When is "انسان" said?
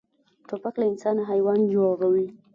0.91-1.17